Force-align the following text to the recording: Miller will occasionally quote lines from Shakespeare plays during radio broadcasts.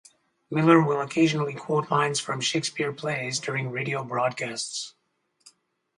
Miller 0.49 0.81
will 0.83 0.99
occasionally 0.99 1.53
quote 1.53 1.91
lines 1.91 2.19
from 2.19 2.41
Shakespeare 2.41 2.91
plays 2.91 3.39
during 3.39 3.69
radio 3.69 4.03
broadcasts. 4.03 4.95